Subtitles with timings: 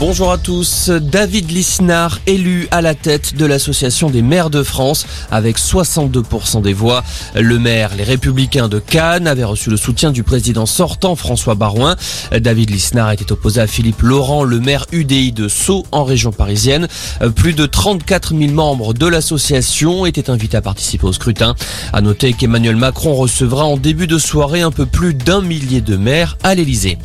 [0.00, 0.90] Bonjour à tous.
[0.90, 6.72] David Lisnard, élu à la tête de l'Association des maires de France avec 62% des
[6.72, 7.02] voix.
[7.34, 11.96] Le maire, les Républicains de Cannes, avait reçu le soutien du président sortant François Barouin.
[12.30, 16.86] David Lisnard était opposé à Philippe Laurent, le maire UDI de Sceaux en région parisienne.
[17.34, 21.56] Plus de 34 000 membres de l'association étaient invités à participer au scrutin.
[21.92, 25.96] À noter qu'Emmanuel Macron recevra en début de soirée un peu plus d'un millier de
[25.96, 26.98] maires à l'Elysée.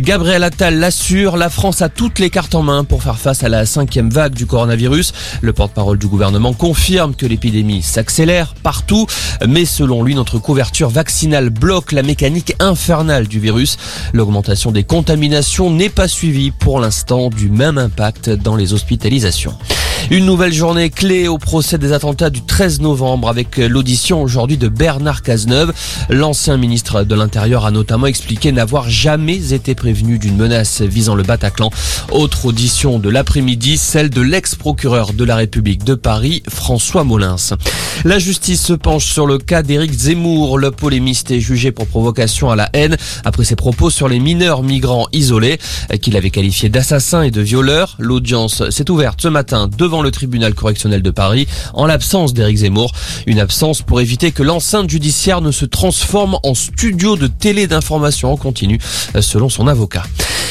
[0.00, 3.50] Gabriel Attal l'assure, la France a toutes les cartes en main pour faire face à
[3.50, 5.12] la cinquième vague du coronavirus.
[5.42, 9.06] Le porte-parole du gouvernement confirme que l'épidémie s'accélère partout,
[9.46, 13.76] mais selon lui, notre couverture vaccinale bloque la mécanique infernale du virus.
[14.14, 19.58] L'augmentation des contaminations n'est pas suivie pour l'instant du même impact dans les hospitalisations.
[20.10, 24.68] Une nouvelle journée clé au procès des attentats du 13 novembre avec l'audition aujourd'hui de
[24.68, 25.72] Bernard Cazeneuve.
[26.10, 31.22] L'ancien ministre de l'Intérieur a notamment expliqué n'avoir jamais été prévenu d'une menace visant le
[31.22, 31.70] Bataclan.
[32.10, 37.36] Autre audition de l'après-midi, celle de l'ex-procureur de la République de Paris, François Molins.
[38.04, 40.58] La justice se penche sur le cas d'Éric Zemmour.
[40.58, 44.62] Le polémiste est jugé pour provocation à la haine après ses propos sur les mineurs
[44.62, 45.58] migrants isolés
[46.00, 47.96] qu'il avait qualifiés d'assassins et de violeurs.
[47.98, 52.92] L'audience s'est ouverte ce matin devant le tribunal correctionnel de Paris en l'absence d'Éric Zemmour.
[53.26, 58.32] Une absence pour éviter que l'enceinte judiciaire ne se transforme en studio de télé d'information
[58.32, 58.78] en continu,
[59.20, 60.04] selon son avocat.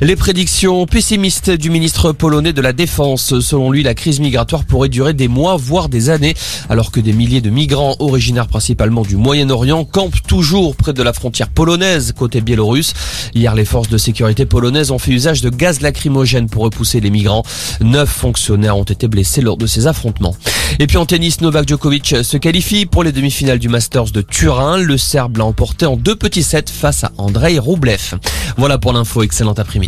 [0.00, 3.38] Les prédictions pessimistes du ministre polonais de la Défense.
[3.40, 6.34] Selon lui, la crise migratoire pourrait durer des mois, voire des années,
[6.68, 11.12] alors que des milliers de migrants originaires principalement du Moyen-Orient campent toujours près de la
[11.12, 12.94] frontière polonaise côté biélorusse.
[13.34, 17.10] Hier, les forces de sécurité polonaises ont fait usage de gaz lacrymogène pour repousser les
[17.10, 17.44] migrants.
[17.80, 20.36] Neuf fonctionnaires ont été blessés lors de ces affrontements.
[20.78, 24.78] Et puis en tennis, Novak Djokovic se qualifie pour les demi-finales du Masters de Turin.
[24.78, 28.14] Le Serbe l'a emporté en deux petits sets face à Andrei Roublev.
[28.56, 29.22] Voilà pour l'info.
[29.22, 29.80] Excellent après-midi.